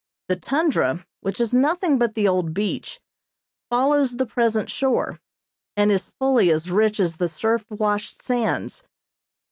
[0.29, 2.99] The tundra, which is nothing but the old beach,
[3.69, 5.21] follows the present shore,
[5.77, 8.81] and is fully as rich as the surf washed sands.